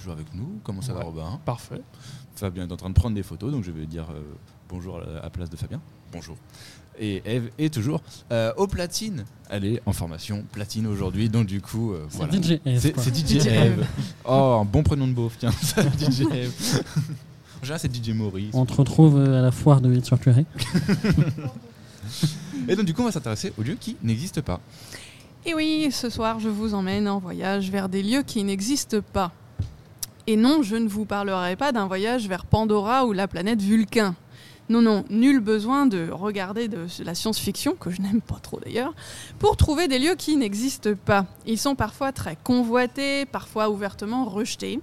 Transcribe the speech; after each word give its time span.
toujours 0.00 0.14
avec 0.14 0.34
nous. 0.34 0.60
Comment 0.64 0.82
ça 0.82 0.92
va. 0.92 1.02
Robin? 1.02 1.40
Parfait. 1.44 1.82
Fabien 2.34 2.66
est 2.66 2.72
en 2.72 2.76
train 2.76 2.88
de 2.88 2.94
prendre 2.94 3.14
des 3.14 3.22
photos, 3.22 3.52
donc 3.52 3.64
je 3.64 3.70
vais 3.70 3.86
dire 3.86 4.08
euh, 4.10 4.22
bonjour 4.68 4.98
à 4.98 5.22
la 5.22 5.30
place 5.30 5.50
de 5.50 5.56
Fabien. 5.56 5.80
Bonjour. 6.12 6.36
Et 6.98 7.22
Eve 7.24 7.50
est 7.58 7.72
toujours 7.72 8.02
euh, 8.32 8.52
au 8.56 8.66
platine. 8.66 9.24
Elle 9.48 9.64
est 9.64 9.82
en 9.86 9.92
formation 9.92 10.44
platine 10.52 10.86
aujourd'hui, 10.86 11.28
donc 11.28 11.46
du 11.46 11.60
coup, 11.60 11.92
euh, 11.92 12.06
C'est 12.10 12.18
voilà. 12.18 12.32
DJ 12.32 12.60
Eve, 12.64 12.92
C'est 12.96 13.16
DJ. 13.16 13.48
Oh, 14.24 14.58
un 14.60 14.64
bon 14.64 14.82
prénom 14.82 15.06
de 15.06 15.12
beauf, 15.12 15.36
tiens, 15.38 15.50
ça, 15.62 15.82
DJ 15.82 16.22
Eve. 16.32 16.82
En 17.60 17.64
général, 17.64 17.80
c'est 17.80 17.94
DJ 17.94 18.10
Maurice. 18.10 18.54
On 18.54 18.66
te 18.66 18.74
retrouve 18.74 19.18
euh, 19.18 19.38
à 19.38 19.42
la 19.42 19.50
foire 19.50 19.80
de 19.80 19.88
Vite-sur-Curie. 19.88 20.46
Et 22.68 22.76
donc, 22.76 22.84
du 22.86 22.94
coup, 22.94 23.02
on 23.02 23.06
va 23.06 23.12
s'intéresser 23.12 23.52
aux 23.58 23.62
lieux 23.62 23.76
qui 23.78 23.96
n'existent 24.02 24.42
pas. 24.42 24.60
Et 25.46 25.54
oui, 25.54 25.88
ce 25.90 26.10
soir, 26.10 26.38
je 26.38 26.48
vous 26.48 26.74
emmène 26.74 27.08
en 27.08 27.18
voyage 27.18 27.70
vers 27.70 27.88
des 27.88 28.02
lieux 28.02 28.22
qui 28.22 28.44
n'existent 28.44 29.00
pas. 29.12 29.32
Et 30.26 30.36
non, 30.36 30.62
je 30.62 30.76
ne 30.76 30.88
vous 30.88 31.04
parlerai 31.04 31.56
pas 31.56 31.72
d'un 31.72 31.86
voyage 31.86 32.28
vers 32.28 32.44
Pandora 32.44 33.06
ou 33.06 33.12
la 33.12 33.28
planète 33.28 33.62
Vulcain. 33.62 34.14
Non, 34.68 34.82
non, 34.82 35.04
nul 35.10 35.40
besoin 35.40 35.86
de 35.86 36.10
regarder 36.10 36.68
de 36.68 36.86
la 37.02 37.16
science-fiction, 37.16 37.74
que 37.74 37.90
je 37.90 38.00
n'aime 38.00 38.20
pas 38.20 38.38
trop 38.40 38.60
d'ailleurs, 38.60 38.94
pour 39.40 39.56
trouver 39.56 39.88
des 39.88 39.98
lieux 39.98 40.14
qui 40.14 40.36
n'existent 40.36 40.94
pas. 41.04 41.26
Ils 41.44 41.58
sont 41.58 41.74
parfois 41.74 42.12
très 42.12 42.36
convoités, 42.44 43.26
parfois 43.26 43.68
ouvertement 43.68 44.24
rejetés. 44.26 44.80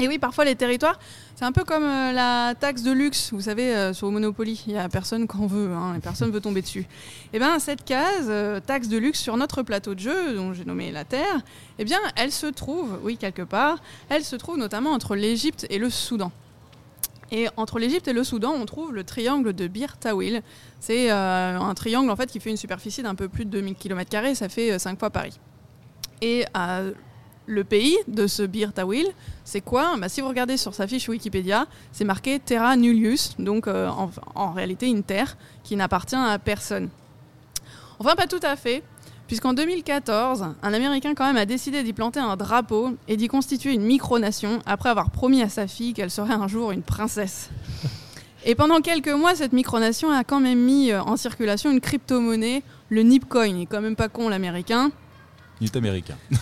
Et 0.00 0.08
oui, 0.08 0.18
parfois 0.18 0.44
les 0.44 0.56
territoires, 0.56 0.98
c'est 1.36 1.44
un 1.44 1.52
peu 1.52 1.62
comme 1.62 1.84
euh, 1.84 2.12
la 2.12 2.54
taxe 2.58 2.82
de 2.82 2.90
luxe, 2.90 3.32
vous 3.32 3.42
savez, 3.42 3.74
euh, 3.74 3.92
sur 3.92 4.10
Monopoly. 4.10 4.64
Il 4.66 4.72
n'y 4.72 4.78
a 4.78 4.88
personne 4.88 5.28
qu'en 5.28 5.46
veut, 5.46 5.72
hein, 5.72 5.94
et 5.96 6.00
personne 6.00 6.32
veut 6.32 6.40
tomber 6.40 6.62
dessus. 6.62 6.84
Eh 7.32 7.38
bien, 7.38 7.60
cette 7.60 7.84
case, 7.84 8.26
euh, 8.28 8.58
taxe 8.58 8.88
de 8.88 8.98
luxe 8.98 9.20
sur 9.20 9.36
notre 9.36 9.62
plateau 9.62 9.94
de 9.94 10.00
jeu, 10.00 10.34
dont 10.34 10.52
j'ai 10.52 10.64
nommé 10.64 10.90
la 10.90 11.04
Terre, 11.04 11.42
eh 11.78 11.84
bien, 11.84 12.00
elle 12.16 12.32
se 12.32 12.46
trouve, 12.46 12.98
oui, 13.04 13.16
quelque 13.16 13.42
part, 13.42 13.78
elle 14.08 14.24
se 14.24 14.34
trouve 14.34 14.58
notamment 14.58 14.90
entre 14.90 15.14
l'Égypte 15.14 15.64
et 15.70 15.78
le 15.78 15.90
Soudan. 15.90 16.32
Et 17.30 17.46
entre 17.56 17.78
l'Égypte 17.78 18.08
et 18.08 18.12
le 18.12 18.24
Soudan, 18.24 18.52
on 18.52 18.66
trouve 18.66 18.92
le 18.92 19.04
triangle 19.04 19.52
de 19.52 19.68
Bir 19.68 19.96
Tawil. 19.96 20.42
C'est 20.78 21.10
un 21.10 21.74
triangle 21.74 22.10
en 22.10 22.16
fait 22.16 22.30
qui 22.30 22.38
fait 22.38 22.50
une 22.50 22.56
superficie 22.56 23.02
d'un 23.02 23.14
peu 23.14 23.28
plus 23.28 23.44
de 23.44 23.50
2000 23.50 23.74
km, 23.76 24.36
ça 24.36 24.48
fait 24.48 24.78
5 24.78 24.98
fois 24.98 25.10
Paris. 25.10 25.40
Et 26.20 26.44
le 27.46 27.64
pays 27.64 27.96
de 28.08 28.26
ce 28.26 28.42
Bir 28.42 28.72
Tawil, 28.72 29.06
c'est 29.44 29.60
quoi? 29.60 29.96
Bah, 29.98 30.08
Si 30.08 30.20
vous 30.20 30.28
regardez 30.28 30.56
sur 30.56 30.74
sa 30.74 30.86
fiche 30.86 31.08
Wikipédia, 31.08 31.66
c'est 31.92 32.04
marqué 32.04 32.38
Terra 32.38 32.76
Nullius, 32.76 33.34
donc 33.38 33.66
euh, 33.68 33.88
en, 33.88 34.10
en 34.34 34.52
réalité 34.52 34.86
une 34.88 35.02
terre 35.02 35.36
qui 35.62 35.76
n'appartient 35.76 36.16
à 36.16 36.38
personne. 36.38 36.88
Enfin, 37.98 38.14
pas 38.16 38.26
tout 38.26 38.40
à 38.42 38.56
fait, 38.56 38.82
puisqu'en 39.26 39.52
2014, 39.52 40.44
un 40.62 40.72
Américain 40.72 41.14
quand 41.14 41.26
même 41.26 41.36
a 41.36 41.46
décidé 41.46 41.82
d'y 41.82 41.92
planter 41.92 42.20
un 42.20 42.36
drapeau 42.36 42.96
et 43.08 43.16
d'y 43.16 43.28
constituer 43.28 43.72
une 43.72 43.84
micronation 43.84 44.60
après 44.66 44.88
avoir 44.88 45.10
promis 45.10 45.42
à 45.42 45.48
sa 45.48 45.66
fille 45.66 45.92
qu'elle 45.92 46.10
serait 46.10 46.34
un 46.34 46.48
jour 46.48 46.72
une 46.72 46.82
princesse. 46.82 47.50
Et 48.46 48.54
pendant 48.54 48.80
quelques 48.80 49.08
mois, 49.08 49.34
cette 49.34 49.52
micronation 49.54 50.10
a 50.10 50.22
quand 50.24 50.40
même 50.40 50.58
mis 50.58 50.90
euh, 50.90 51.00
en 51.02 51.16
circulation 51.16 51.70
une 51.70 51.80
crypto-monnaie, 51.80 52.62
le 52.90 53.02
Nipcoin. 53.02 53.46
Il 53.46 53.62
est 53.62 53.66
quand 53.66 53.80
même 53.80 53.96
pas 53.96 54.08
con 54.10 54.28
l'américain. 54.28 54.90
Il 55.60 55.66
est 55.66 55.76
américain. 55.76 56.16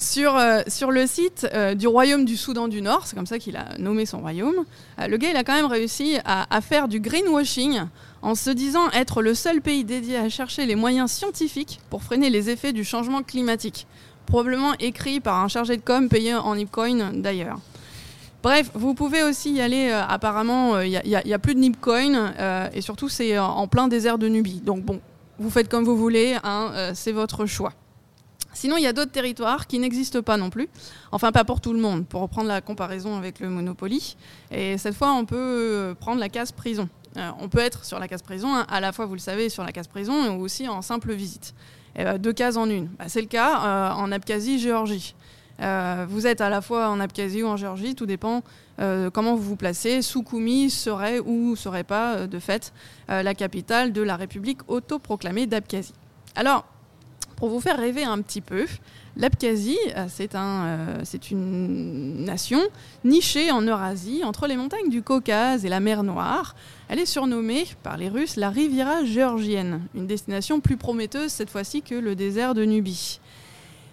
Sur, 0.00 0.36
euh, 0.36 0.60
sur 0.68 0.92
le 0.92 1.08
site 1.08 1.48
euh, 1.52 1.74
du 1.74 1.88
royaume 1.88 2.24
du 2.24 2.36
Soudan 2.36 2.68
du 2.68 2.80
Nord, 2.82 3.06
c'est 3.06 3.16
comme 3.16 3.26
ça 3.26 3.40
qu'il 3.40 3.56
a 3.56 3.76
nommé 3.78 4.06
son 4.06 4.20
royaume, 4.20 4.64
euh, 5.00 5.08
le 5.08 5.16
gars 5.16 5.30
il 5.30 5.36
a 5.36 5.42
quand 5.42 5.54
même 5.54 5.66
réussi 5.66 6.18
à, 6.24 6.60
faire 6.60 6.86
du 6.86 7.00
greenwashing 7.00 7.80
en 8.22 8.36
se 8.36 8.50
disant 8.50 8.90
être 8.92 9.22
le 9.22 9.34
seul 9.34 9.60
pays 9.60 9.84
dédié 9.84 10.16
à 10.16 10.28
chercher 10.28 10.66
les 10.66 10.76
moyens 10.76 11.10
scientifiques 11.10 11.80
pour 11.90 12.04
freiner 12.04 12.30
les 12.30 12.48
effets 12.48 12.72
du 12.72 12.84
changement 12.84 13.22
climatique. 13.22 13.88
Probablement 14.26 14.74
écrit 14.78 15.18
par 15.18 15.42
un 15.42 15.48
chargé 15.48 15.76
de 15.76 15.82
com 15.82 16.08
payé 16.08 16.34
en 16.34 16.54
Nipcoin 16.54 17.12
d'ailleurs. 17.14 17.58
Bref, 18.42 18.70
vous 18.74 18.94
pouvez 18.94 19.24
aussi 19.24 19.52
y 19.52 19.60
aller. 19.60 19.88
euh, 19.90 20.02
apparemment, 20.06 20.80
il 20.80 20.90
n'y 20.90 21.32
a, 21.34 21.38
plus 21.38 21.54
de 21.54 21.60
Nipcoin 21.60 22.32
euh, 22.38 22.68
et 22.72 22.80
surtout 22.82 23.08
c'est 23.08 23.36
en, 23.38 23.66
plein 23.66 23.88
désert 23.88 24.18
de 24.18 24.28
Nubie. 24.28 24.60
Donc 24.60 24.84
bon, 24.84 25.00
vous 25.38 25.50
faites 25.50 25.68
comme 25.68 25.84
vous 25.84 25.96
voulez, 25.96 26.36
hein, 26.44 26.70
euh, 26.74 26.92
c'est 26.94 27.12
votre 27.12 27.46
choix. 27.46 27.72
Sinon, 28.54 28.76
il 28.76 28.82
y 28.82 28.86
a 28.86 28.92
d'autres 28.92 29.12
territoires 29.12 29.66
qui 29.66 29.78
n'existent 29.78 30.22
pas 30.22 30.36
non 30.36 30.50
plus. 30.50 30.68
Enfin, 31.12 31.32
pas 31.32 31.44
pour 31.44 31.60
tout 31.60 31.72
le 31.72 31.78
monde, 31.78 32.06
pour 32.06 32.22
reprendre 32.22 32.48
la 32.48 32.60
comparaison 32.60 33.16
avec 33.16 33.40
le 33.40 33.48
Monopoly. 33.48 34.16
Et 34.50 34.78
cette 34.78 34.94
fois, 34.94 35.12
on 35.12 35.24
peut 35.24 35.36
euh, 35.36 35.94
prendre 35.94 36.20
la 36.20 36.28
case 36.28 36.52
prison. 36.52 36.88
Euh, 37.16 37.30
on 37.40 37.48
peut 37.48 37.58
être 37.60 37.84
sur 37.84 37.98
la 37.98 38.08
case 38.08 38.22
prison, 38.22 38.54
hein, 38.54 38.66
à 38.68 38.80
la 38.80 38.92
fois, 38.92 39.06
vous 39.06 39.14
le 39.14 39.20
savez, 39.20 39.48
sur 39.48 39.64
la 39.64 39.72
case 39.72 39.86
prison 39.86 40.36
ou 40.36 40.42
aussi 40.42 40.68
en 40.68 40.82
simple 40.82 41.12
visite. 41.12 41.54
Bah, 41.96 42.18
deux 42.18 42.32
cases 42.32 42.56
en 42.56 42.68
une. 42.68 42.86
Bah, 42.98 43.06
C'est 43.08 43.20
le 43.20 43.26
cas 43.26 43.64
euh, 43.64 43.90
en 43.92 44.12
Abkhazie, 44.12 44.58
Géorgie. 44.58 45.14
Euh, 45.60 46.06
vous 46.08 46.26
êtes 46.26 46.40
à 46.40 46.48
la 46.48 46.60
fois 46.60 46.88
en 46.88 47.00
Abkhazie 47.00 47.42
ou 47.42 47.48
en 47.48 47.56
Géorgie, 47.56 47.94
tout 47.96 48.06
dépend 48.06 48.42
euh, 48.80 49.10
comment 49.10 49.34
vous 49.34 49.42
vous 49.42 49.56
placez. 49.56 50.02
Soukoumi 50.02 50.70
serait 50.70 51.18
ou 51.18 51.56
serait 51.56 51.84
pas, 51.84 52.14
euh, 52.14 52.26
de 52.26 52.38
fait, 52.38 52.72
euh, 53.10 53.22
la 53.22 53.34
capitale 53.34 53.92
de 53.92 54.02
la 54.02 54.16
République 54.16 54.60
autoproclamée 54.68 55.46
d'Abkhazie. 55.46 55.94
Alors, 56.36 56.64
pour 57.38 57.50
vous 57.50 57.60
faire 57.60 57.78
rêver 57.78 58.02
un 58.02 58.20
petit 58.20 58.40
peu, 58.40 58.66
l'Abkhazie, 59.16 59.78
euh, 59.96 60.06
c'est 60.08 60.34
un, 60.34 60.64
euh, 60.66 61.04
une 61.30 62.24
nation 62.24 62.58
nichée 63.04 63.52
en 63.52 63.62
Eurasie, 63.62 64.22
entre 64.24 64.48
les 64.48 64.56
montagnes 64.56 64.90
du 64.90 65.02
Caucase 65.02 65.64
et 65.64 65.68
la 65.68 65.78
mer 65.78 66.02
Noire. 66.02 66.56
Elle 66.88 66.98
est 66.98 67.06
surnommée 67.06 67.64
par 67.84 67.96
les 67.96 68.08
Russes 68.08 68.34
la 68.34 68.50
Riviera 68.50 69.04
géorgienne, 69.04 69.82
une 69.94 70.08
destination 70.08 70.58
plus 70.58 70.76
prometteuse 70.76 71.30
cette 71.30 71.50
fois-ci 71.50 71.82
que 71.82 71.94
le 71.94 72.16
désert 72.16 72.54
de 72.54 72.64
Nubie. 72.64 73.20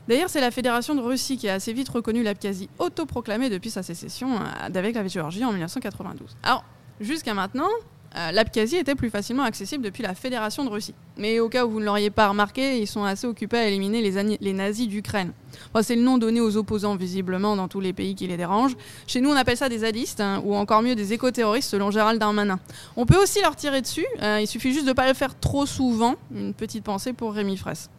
D'ailleurs, 0.07 0.29
c'est 0.29 0.41
la 0.41 0.51
Fédération 0.51 0.95
de 0.95 1.01
Russie 1.01 1.37
qui 1.37 1.47
a 1.47 1.53
assez 1.53 1.71
vite 1.71 1.89
reconnu 1.89 2.23
l'Abkhazie 2.23 2.69
autoproclamée 2.79 3.51
depuis 3.51 3.69
sa 3.69 3.83
sécession 3.83 4.37
euh, 4.37 4.69
d'avec 4.69 4.95
la 4.95 5.07
Géorgie 5.07 5.45
en 5.45 5.51
1992. 5.51 6.35
Alors, 6.41 6.63
jusqu'à 6.99 7.35
maintenant, 7.35 7.69
euh, 8.17 8.31
l'Abkhazie 8.31 8.77
était 8.77 8.95
plus 8.95 9.09
facilement 9.09 9.43
accessible 9.43 9.83
depuis 9.83 10.01
la 10.01 10.15
Fédération 10.15 10.63
de 10.63 10.69
Russie. 10.69 10.93
Mais 11.17 11.39
au 11.39 11.49
cas 11.49 11.65
où 11.65 11.69
vous 11.69 11.79
ne 11.81 11.85
l'auriez 11.85 12.09
pas 12.09 12.29
remarqué, 12.29 12.79
ils 12.79 12.87
sont 12.87 13.03
assez 13.03 13.27
occupés 13.27 13.57
à 13.57 13.67
éliminer 13.67 14.01
les, 14.01 14.53
nazis 14.53 14.87
d'Ukraine. 14.87 15.33
C'est 15.81 15.95
le 15.95 16.01
nom 16.01 16.17
donné 16.17 16.39
aux 16.39 16.55
opposants, 16.55 16.95
visiblement, 16.95 17.57
dans 17.57 17.67
tous 17.67 17.81
les 17.81 17.91
pays 17.91 18.15
qui 18.15 18.27
les 18.27 18.37
dérangent. 18.37 18.77
Chez 19.05 19.19
nous, 19.19 19.29
on 19.29 19.35
appelle 19.35 19.57
ça 19.57 19.67
des 19.67 19.79
zadistes, 19.79 20.21
hein, 20.21 20.41
ou 20.45 20.55
encore 20.55 20.81
mieux 20.81 20.95
des 20.95 21.11
éco-terroristes, 21.11 21.69
selon 21.69 21.91
Gérald 21.91 22.19
Darmanin. 22.19 22.59
On 22.95 23.05
peut 23.05 23.21
aussi 23.21 23.41
leur 23.41 23.55
tirer 23.55 23.81
dessus, 23.81 24.05
euh, 24.21 24.39
il 24.41 24.47
suffit 24.47 24.71
juste 24.71 24.85
de 24.85 24.89
ne 24.89 24.95
pas 24.95 25.07
le 25.07 25.13
faire 25.13 25.37
trop 25.37 25.65
souvent. 25.65 26.15
Une 26.33 26.53
petite 26.53 26.85
pensée 26.85 27.11
pour 27.11 27.33
Rémi 27.33 27.57
Fraisse. 27.57 27.89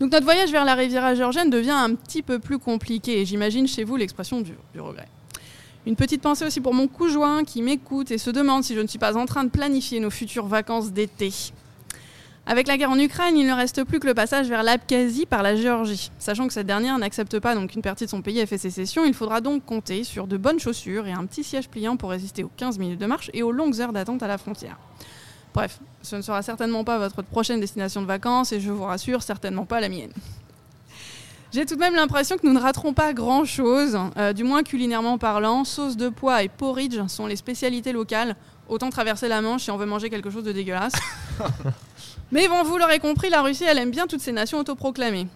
Donc 0.00 0.12
notre 0.12 0.24
voyage 0.24 0.50
vers 0.50 0.64
la 0.64 0.74
Riviera 0.74 1.14
géorgienne 1.14 1.50
devient 1.50 1.70
un 1.70 1.94
petit 1.94 2.22
peu 2.22 2.38
plus 2.38 2.58
compliqué, 2.58 3.20
et 3.20 3.24
j'imagine 3.24 3.66
chez 3.66 3.84
vous 3.84 3.96
l'expression 3.96 4.42
du 4.42 4.80
regret. 4.80 5.08
Une 5.88 5.96
petite 5.96 6.20
pensée 6.20 6.44
aussi 6.44 6.60
pour 6.60 6.74
mon 6.74 6.86
conjoint 6.86 7.44
qui 7.44 7.62
m'écoute 7.62 8.10
et 8.10 8.18
se 8.18 8.28
demande 8.28 8.62
si 8.62 8.74
je 8.74 8.80
ne 8.80 8.86
suis 8.86 8.98
pas 8.98 9.16
en 9.16 9.24
train 9.24 9.44
de 9.44 9.48
planifier 9.48 10.00
nos 10.00 10.10
futures 10.10 10.46
vacances 10.46 10.92
d'été. 10.92 11.32
Avec 12.44 12.68
la 12.68 12.76
guerre 12.76 12.90
en 12.90 12.98
Ukraine, 12.98 13.38
il 13.38 13.46
ne 13.46 13.54
reste 13.54 13.84
plus 13.84 13.98
que 13.98 14.06
le 14.06 14.12
passage 14.12 14.50
vers 14.50 14.62
l'Abkhazie 14.62 15.24
par 15.24 15.42
la 15.42 15.56
Géorgie. 15.56 16.10
Sachant 16.18 16.46
que 16.46 16.52
cette 16.52 16.66
dernière 16.66 16.98
n'accepte 16.98 17.38
pas 17.38 17.54
donc 17.54 17.70
qu'une 17.70 17.80
partie 17.80 18.04
de 18.04 18.10
son 18.10 18.20
pays 18.20 18.38
ait 18.38 18.44
fait 18.44 18.58
sécession, 18.58 19.06
il 19.06 19.14
faudra 19.14 19.40
donc 19.40 19.64
compter 19.64 20.04
sur 20.04 20.26
de 20.26 20.36
bonnes 20.36 20.60
chaussures 20.60 21.06
et 21.06 21.12
un 21.12 21.24
petit 21.24 21.42
siège 21.42 21.70
pliant 21.70 21.96
pour 21.96 22.10
résister 22.10 22.44
aux 22.44 22.50
15 22.54 22.78
minutes 22.78 23.00
de 23.00 23.06
marche 23.06 23.30
et 23.32 23.42
aux 23.42 23.50
longues 23.50 23.80
heures 23.80 23.94
d'attente 23.94 24.22
à 24.22 24.26
la 24.26 24.36
frontière. 24.36 24.76
Bref, 25.54 25.80
ce 26.02 26.16
ne 26.16 26.20
sera 26.20 26.42
certainement 26.42 26.84
pas 26.84 26.98
votre 26.98 27.22
prochaine 27.22 27.60
destination 27.60 28.02
de 28.02 28.06
vacances 28.06 28.52
et 28.52 28.60
je 28.60 28.70
vous 28.70 28.84
rassure, 28.84 29.22
certainement 29.22 29.64
pas 29.64 29.80
la 29.80 29.88
mienne. 29.88 30.12
J'ai 31.50 31.64
tout 31.64 31.76
de 31.76 31.80
même 31.80 31.94
l'impression 31.94 32.36
que 32.36 32.46
nous 32.46 32.52
ne 32.52 32.60
raterons 32.60 32.92
pas 32.92 33.14
grand-chose, 33.14 33.98
euh, 34.18 34.34
du 34.34 34.44
moins 34.44 34.62
culinairement 34.62 35.16
parlant. 35.16 35.64
Sauce 35.64 35.96
de 35.96 36.10
pois 36.10 36.42
et 36.42 36.48
porridge 36.48 37.00
sont 37.08 37.26
les 37.26 37.36
spécialités 37.36 37.92
locales. 37.92 38.36
Autant 38.68 38.90
traverser 38.90 39.28
la 39.28 39.40
Manche 39.40 39.62
si 39.62 39.70
on 39.70 39.78
veut 39.78 39.86
manger 39.86 40.10
quelque 40.10 40.28
chose 40.28 40.44
de 40.44 40.52
dégueulasse. 40.52 40.92
Mais 42.32 42.48
bon, 42.48 42.62
vous 42.64 42.76
l'aurez 42.76 42.98
compris, 42.98 43.30
la 43.30 43.40
Russie, 43.40 43.64
elle 43.64 43.78
aime 43.78 43.90
bien 43.90 44.06
toutes 44.06 44.20
ces 44.20 44.32
nations 44.32 44.58
autoproclamées. 44.58 45.26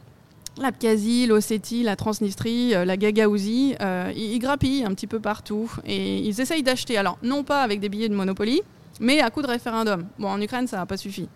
L'Abkhazie, 0.60 1.24
l'Ossétie, 1.24 1.82
la 1.82 1.96
Transnistrie, 1.96 2.74
euh, 2.74 2.84
la 2.84 2.98
Gagaouzie, 2.98 3.74
euh, 3.80 4.12
ils, 4.14 4.32
ils 4.34 4.38
grappillent 4.38 4.84
un 4.84 4.92
petit 4.92 5.06
peu 5.06 5.18
partout 5.18 5.70
et 5.86 6.18
ils 6.18 6.42
essayent 6.42 6.62
d'acheter. 6.62 6.98
Alors, 6.98 7.16
non 7.22 7.42
pas 7.42 7.62
avec 7.62 7.80
des 7.80 7.88
billets 7.88 8.10
de 8.10 8.14
Monopoly, 8.14 8.60
mais 9.00 9.22
à 9.22 9.30
coup 9.30 9.40
de 9.40 9.46
référendum. 9.46 10.06
Bon, 10.18 10.28
en 10.28 10.40
Ukraine, 10.42 10.66
ça 10.66 10.76
n'a 10.76 10.84
pas 10.84 10.98
suffi. 10.98 11.26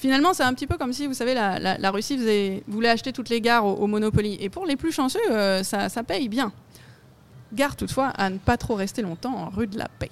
Finalement, 0.00 0.32
c'est 0.32 0.44
un 0.44 0.54
petit 0.54 0.66
peu 0.66 0.78
comme 0.78 0.94
si, 0.94 1.06
vous 1.06 1.12
savez, 1.12 1.34
la, 1.34 1.90
Russie 1.90 2.62
voulait 2.66 2.88
acheter 2.88 3.12
toutes 3.12 3.28
les 3.28 3.42
gares 3.42 3.66
au, 3.66 3.74
au 3.74 3.86
Monopoly. 3.86 4.38
Et 4.40 4.48
pour 4.48 4.64
les 4.64 4.76
plus 4.76 4.92
chanceux, 4.92 5.20
euh, 5.30 5.62
ça, 5.62 5.90
ça 5.90 6.02
paye 6.02 6.30
bien. 6.30 6.52
Gare 7.52 7.76
toutefois 7.76 8.06
à 8.06 8.30
ne 8.30 8.38
pas 8.38 8.56
trop 8.56 8.76
rester 8.76 9.02
longtemps 9.02 9.34
en 9.36 9.50
rue 9.50 9.66
de 9.66 9.76
la 9.76 9.88
Paix. 9.98 10.08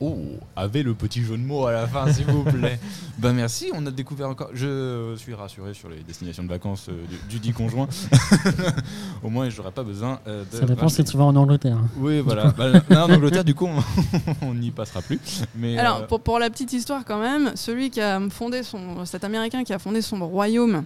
Oh, 0.00 0.18
avez 0.54 0.82
le 0.82 0.94
petit 0.94 1.22
jeu 1.22 1.38
de 1.38 1.42
mots 1.42 1.66
à 1.66 1.72
la 1.72 1.86
fin, 1.86 2.12
s'il 2.12 2.26
vous 2.26 2.42
plaît. 2.42 2.78
ben 3.18 3.32
merci, 3.32 3.70
on 3.74 3.86
a 3.86 3.90
découvert 3.90 4.28
encore. 4.28 4.50
Je 4.52 5.14
suis 5.16 5.32
rassuré 5.32 5.72
sur 5.72 5.88
les 5.88 6.00
destinations 6.00 6.42
de 6.42 6.48
vacances 6.48 6.88
euh, 6.90 7.04
du, 7.06 7.16
du 7.28 7.38
dit 7.40 7.52
conjoint. 7.52 7.88
Au 9.22 9.30
moins, 9.30 9.48
j'aurais 9.48 9.70
pas 9.70 9.82
besoin 9.82 10.20
euh, 10.26 10.44
de. 10.50 10.56
Ça 10.56 10.66
dépend 10.66 10.88
si 10.88 11.02
tu 11.04 11.16
vas 11.16 11.24
en 11.24 11.34
Angleterre. 11.34 11.78
Oui, 11.96 12.20
voilà. 12.20 12.50
Bah, 12.50 12.68
là, 12.90 13.06
en 13.06 13.12
Angleterre, 13.12 13.44
du 13.44 13.54
coup, 13.54 13.68
on 14.42 14.54
n'y 14.54 14.70
passera 14.70 15.00
plus. 15.00 15.18
Mais 15.54 15.78
Alors, 15.78 16.02
euh, 16.02 16.06
pour, 16.06 16.20
pour 16.20 16.38
la 16.38 16.50
petite 16.50 16.74
histoire 16.74 17.04
quand 17.04 17.20
même, 17.20 17.52
celui 17.54 17.90
qui 17.90 18.02
a 18.02 18.20
fondé 18.28 18.62
son, 18.62 19.06
cet 19.06 19.24
Américain 19.24 19.64
qui 19.64 19.72
a 19.72 19.78
fondé 19.78 20.02
son 20.02 20.18
royaume 20.26 20.84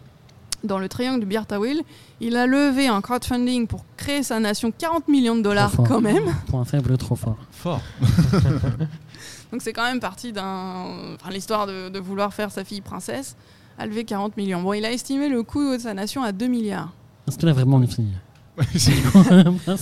dans 0.64 0.78
le 0.78 0.88
triangle 0.88 1.20
du 1.20 1.26
Birtawil. 1.26 1.82
Il 2.20 2.36
a 2.36 2.46
levé 2.46 2.86
un 2.88 3.00
crowdfunding 3.00 3.66
pour 3.66 3.84
créer 3.96 4.22
sa 4.22 4.40
nation 4.40 4.72
40 4.76 5.08
millions 5.08 5.36
de 5.36 5.42
dollars 5.42 5.72
fort. 5.72 5.86
quand 5.88 6.00
même. 6.00 6.24
Point 6.48 6.64
faible, 6.64 6.96
trop 6.98 7.16
fort. 7.16 7.36
Fort. 7.50 7.80
Donc 9.52 9.62
c'est 9.62 9.72
quand 9.72 9.84
même 9.84 10.00
parti 10.00 10.32
d'un. 10.32 11.14
Enfin, 11.14 11.30
l'histoire 11.30 11.66
de, 11.66 11.88
de 11.88 11.98
vouloir 11.98 12.32
faire 12.32 12.50
sa 12.50 12.64
fille 12.64 12.80
princesse 12.80 13.36
a 13.78 13.86
levé 13.86 14.04
40 14.04 14.36
millions. 14.36 14.62
Bon, 14.62 14.72
il 14.72 14.84
a 14.84 14.92
estimé 14.92 15.28
le 15.28 15.42
coût 15.42 15.72
de 15.74 15.78
sa 15.78 15.94
nation 15.94 16.22
à 16.22 16.32
2 16.32 16.46
milliards. 16.46 16.92
Est-ce 17.26 17.38
qu'il 17.38 17.48
a 17.48 17.52
vraiment 17.52 17.78
une 17.78 17.88
fille 17.88 18.12
Ouais, 18.58 18.64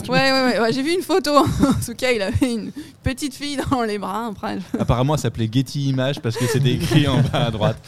ouais, 0.08 0.30
ouais. 0.32 0.60
ouais, 0.60 0.72
J'ai 0.72 0.82
vu 0.82 0.92
une 0.94 1.02
photo. 1.02 1.36
en 1.38 1.44
tout 1.44 1.94
cas, 1.96 2.10
il 2.12 2.22
avait 2.22 2.52
une 2.52 2.70
petite 3.02 3.34
fille 3.34 3.58
dans 3.70 3.82
les 3.82 3.98
bras. 3.98 4.26
Après, 4.26 4.58
Apparemment, 4.78 5.16
ça 5.16 5.22
s'appelait 5.24 5.48
Getty 5.50 5.88
Images 5.88 6.20
parce 6.20 6.36
que 6.36 6.46
c'était 6.46 6.74
écrit 6.74 7.08
en 7.08 7.20
bas 7.20 7.46
à 7.46 7.50
droite. 7.50 7.78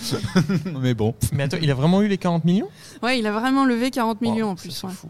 Mais 0.81 0.94
bon. 0.94 1.15
Mais 1.32 1.44
attends, 1.44 1.59
il 1.61 1.71
a 1.71 1.75
vraiment 1.75 2.03
eu 2.03 2.09
les 2.09 2.19
40 2.19 2.44
millions? 2.44 2.69
Ouais, 3.03 3.19
il 3.19 3.27
a 3.27 3.32
vraiment 3.32 3.65
levé 3.65 3.91
40 3.91 4.21
millions 4.21 4.47
Wow, 4.47 4.53
en 4.53 4.56
plus. 4.56 4.71
c'est 4.71 4.87
ouais. 4.87 4.93
fou. 4.93 5.09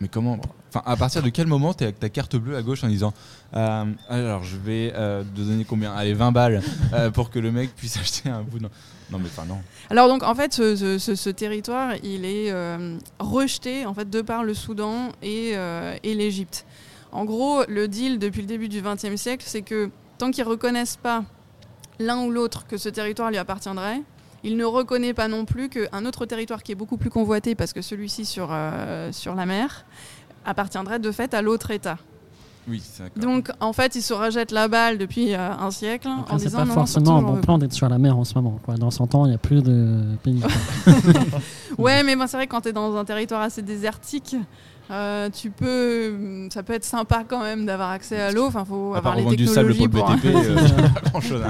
Mais 0.00 0.08
comment 0.08 0.38
Enfin, 0.68 0.82
à 0.84 0.96
partir 0.96 1.22
de 1.22 1.30
quel 1.30 1.46
moment 1.46 1.72
t'es 1.72 1.84
avec 1.84 1.98
ta 1.98 2.08
carte 2.10 2.36
bleue 2.36 2.56
à 2.56 2.62
gauche 2.62 2.84
en 2.84 2.88
disant 2.88 3.14
euh, 3.54 3.84
alors 4.10 4.42
je 4.42 4.56
vais 4.58 4.92
euh, 4.94 5.22
te 5.22 5.40
donner 5.40 5.64
combien? 5.64 5.94
Allez 5.94 6.12
20 6.12 6.32
balles 6.32 6.60
euh, 6.92 7.10
pour 7.10 7.30
que 7.30 7.38
le 7.38 7.50
mec 7.50 7.74
puisse 7.74 7.96
acheter 8.00 8.28
un 8.28 8.42
bout. 8.42 8.58
Non, 8.58 8.68
non 9.10 9.18
mais 9.18 9.26
enfin 9.28 9.44
non. 9.46 9.58
Alors 9.88 10.08
donc 10.08 10.22
en 10.22 10.34
fait 10.34 10.52
ce, 10.52 10.98
ce- 10.98 11.30
territoire 11.30 11.94
il 12.02 12.24
est 12.26 12.52
rejeté 13.18 13.86
en 13.86 13.94
fait 13.94 14.10
de 14.10 14.20
par 14.20 14.44
le 14.44 14.52
Soudan 14.54 15.10
et, 15.22 15.52
et 16.02 16.14
l'Égypte. 16.14 16.66
En 17.12 17.24
gros 17.24 17.62
le 17.68 17.88
deal 17.88 18.18
depuis 18.18 18.42
le 18.42 18.48
début 18.48 18.68
du 18.68 18.82
XXe 18.82 19.16
siècle 19.16 19.44
c'est 19.46 19.62
que 19.62 19.90
tant 20.18 20.30
qu'ils 20.30 20.44
reconnaissent 20.44 20.98
pas 21.02 21.24
l'un 21.98 22.22
ou 22.24 22.30
l'autre 22.30 22.66
que 22.66 22.76
ce 22.76 22.90
territoire 22.90 23.30
lui 23.30 23.38
appartiendrait, 23.38 24.02
il 24.46 24.56
ne 24.56 24.64
reconnaît 24.64 25.12
pas 25.12 25.28
non 25.28 25.44
plus 25.44 25.68
qu'un 25.68 26.06
autre 26.06 26.24
territoire 26.24 26.62
qui 26.62 26.72
est 26.72 26.76
beaucoup 26.76 26.96
plus 26.96 27.10
convoité 27.10 27.54
parce 27.54 27.72
que 27.72 27.82
celui-ci 27.82 28.24
sur, 28.24 28.48
euh, 28.50 29.10
sur 29.12 29.34
la 29.34 29.44
mer 29.44 29.84
appartiendrait 30.44 31.00
de 31.00 31.10
fait 31.10 31.34
à 31.34 31.42
l'autre 31.42 31.72
État. 31.72 31.98
Oui, 32.68 32.82
c'est 32.82 33.02
d'accord. 33.02 33.22
Donc 33.22 33.50
en 33.60 33.72
fait 33.72 33.94
il 33.96 34.02
se 34.02 34.14
rejette 34.14 34.52
la 34.52 34.68
balle 34.68 34.98
depuis 34.98 35.34
euh, 35.34 35.50
un 35.50 35.70
siècle 35.70 36.08
en 36.08 36.20
Après, 36.20 36.38
c'est 36.38 36.46
disant 36.46 36.58
pas 36.58 36.64
non, 36.64 36.74
forcément 36.74 37.16
un 37.16 37.18
on 37.18 37.22
bon 37.22 37.32
veut 37.34 37.40
plan 37.40 37.58
d'être 37.58 37.72
sur 37.72 37.88
la 37.88 37.98
mer 37.98 38.16
en 38.16 38.24
ce 38.24 38.34
moment. 38.34 38.58
Quoi. 38.64 38.76
Dans 38.76 38.90
100 38.90 39.14
ans, 39.14 39.26
il 39.26 39.30
n'y 39.30 39.34
a 39.34 39.38
plus 39.38 39.62
de 39.62 40.02
pays. 40.22 40.40
Ouais, 41.78 42.02
mais 42.04 42.16
bon, 42.16 42.26
c'est 42.26 42.36
vrai 42.36 42.46
que 42.46 42.52
quand 42.52 42.62
tu 42.62 42.68
es 42.68 42.72
dans 42.72 42.96
un 42.96 43.04
territoire 43.04 43.42
assez 43.42 43.62
désertique, 43.62 44.36
euh, 44.90 45.28
tu 45.30 45.50
peux, 45.50 46.48
ça 46.50 46.62
peut 46.62 46.72
être 46.72 46.84
sympa 46.84 47.24
quand 47.28 47.42
même 47.42 47.66
d'avoir 47.66 47.90
accès 47.90 48.20
à 48.20 48.32
l'eau. 48.32 48.46
Enfin, 48.46 48.64
faut 48.64 48.94
À 48.94 48.98
avoir 48.98 49.14
les 49.16 49.22
revendre 49.22 49.36
du 49.36 49.46
sable 49.46 49.76
technologies 49.76 49.88
pour 49.88 50.10
le 50.10 50.16
pour. 50.16 50.40
BTP, 50.40 50.50
euh, 50.50 50.66
c'est 50.66 50.94
pas 50.94 51.10
grand 51.10 51.20
chose. 51.20 51.42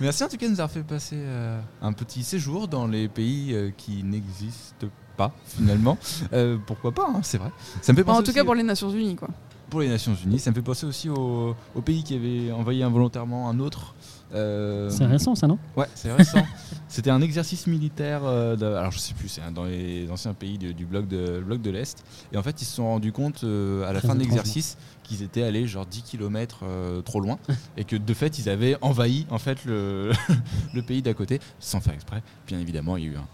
Merci 0.00 0.24
en 0.24 0.28
tout 0.28 0.36
cas 0.36 0.46
de 0.46 0.50
nous 0.52 0.60
avoir 0.60 0.70
fait 0.70 0.82
passer 0.82 1.16
euh, 1.18 1.58
un 1.80 1.92
petit 1.92 2.22
séjour 2.22 2.68
dans 2.68 2.86
les 2.86 3.08
pays 3.08 3.54
euh, 3.54 3.70
qui 3.76 4.02
n'existent 4.02 4.88
pas 5.16 5.32
finalement. 5.46 5.96
Euh, 6.34 6.58
pourquoi 6.66 6.92
pas, 6.92 7.06
hein, 7.08 7.20
c'est 7.22 7.38
vrai. 7.38 7.50
Ça 7.80 7.92
me 7.92 7.96
fait 7.96 8.02
Enfin, 8.02 8.12
penser 8.12 8.18
en 8.18 8.22
tout 8.22 8.28
aussi 8.30 8.34
cas 8.38 8.44
pour 8.44 8.54
les 8.54 8.62
Nations 8.62 8.90
Unies, 8.90 9.16
quoi. 9.16 9.28
Pour 9.70 9.80
les 9.80 9.88
Nations 9.88 10.14
Unies. 10.24 10.38
Ça 10.38 10.50
me 10.50 10.54
fait 10.54 10.62
penser 10.62 10.86
aussi 10.86 11.08
au, 11.08 11.54
au 11.74 11.80
pays 11.82 12.02
qui 12.02 12.14
avait 12.14 12.52
envoyé 12.52 12.82
involontairement 12.82 13.48
un 13.48 13.58
autre. 13.58 13.94
euh, 14.34 14.88
C'est 14.90 15.06
récent, 15.06 15.34
ça, 15.34 15.46
non? 15.46 15.58
Ouais, 15.76 15.86
c'est 15.94 16.12
récent. 16.12 16.44
C'était 16.88 17.10
un 17.10 17.20
exercice 17.20 17.66
militaire. 17.66 18.20
euh, 18.24 18.56
de- 18.56 18.64
alors 18.64 18.90
je 18.92 18.98
sais 18.98 19.14
plus, 19.14 19.28
c'est 19.28 19.40
dans 19.52 19.64
les 19.64 20.08
anciens 20.10 20.34
pays 20.34 20.56
de- 20.58 20.72
du 20.72 20.84
bloc 20.86 21.08
de, 21.08 21.40
bloc 21.44 21.60
de 21.62 21.70
l'Est. 21.70 22.04
Et 22.32 22.36
en 22.36 22.42
fait, 22.42 22.60
ils 22.62 22.64
se 22.64 22.74
sont 22.76 22.84
rendus 22.86 23.12
compte 23.12 23.42
euh, 23.44 23.82
à 23.88 23.92
la 23.92 23.98
Très 24.00 24.08
fin 24.08 24.14
de 24.14 24.20
l'exercice 24.20 24.76
qu'ils 25.02 25.22
étaient 25.22 25.42
allés 25.42 25.66
genre 25.66 25.86
10 25.86 26.02
km 26.02 26.60
trop 27.04 27.20
loin 27.20 27.38
et 27.76 27.84
que 27.84 27.94
de 27.96 28.14
fait 28.14 28.38
ils 28.40 28.48
avaient 28.48 28.76
envahi 28.80 29.26
en 29.30 29.38
fait 29.38 29.64
le, 29.64 30.10
le 30.74 30.82
pays 30.82 31.02
d'à 31.02 31.14
côté 31.14 31.40
sans 31.60 31.80
faire 31.80 31.94
exprès. 31.94 32.22
Bien 32.46 32.58
évidemment, 32.58 32.96
il 32.96 33.04
y 33.04 33.06
a 33.08 33.10
eu 33.12 33.16
un, 33.16 33.26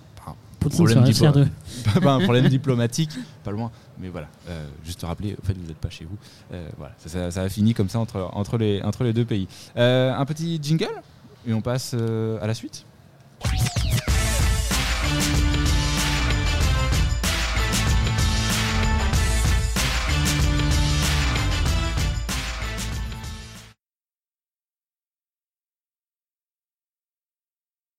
Poutine 0.62 0.78
pas 2.02 2.12
un 2.14 2.20
problème 2.20 2.48
diplomatique, 2.48 3.10
pas 3.44 3.50
loin. 3.50 3.70
Mais 3.98 4.08
voilà, 4.08 4.28
euh, 4.48 4.66
juste 4.84 5.02
rappeler, 5.02 5.36
en 5.42 5.46
fait, 5.46 5.54
vous 5.54 5.66
n'êtes 5.66 5.76
pas 5.78 5.90
chez 5.90 6.04
vous. 6.04 6.16
Euh, 6.52 6.68
voilà, 6.78 6.94
ça, 6.98 7.08
ça- 7.08 7.30
ça 7.30 7.42
a 7.42 7.48
fini 7.48 7.74
comme 7.74 7.88
ça 7.88 7.98
entre, 7.98 8.30
entre, 8.32 8.56
les, 8.58 8.80
entre 8.82 9.04
les 9.04 9.12
deux 9.12 9.24
pays. 9.24 9.48
Euh, 9.76 10.12
un 10.14 10.24
petit 10.24 10.58
jingle 10.62 10.88
et 11.46 11.52
on 11.52 11.60
passe 11.60 11.94
à 11.94 12.46
la 12.46 12.54
suite. 12.54 12.84